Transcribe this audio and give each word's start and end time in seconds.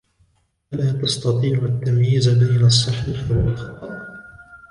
ألا 0.73 0.91
تستطيع 1.01 1.59
التمييز 1.59 2.29
بين 2.29 2.65
الصحيح 2.65 3.31
والخطأ؟ 3.31 3.89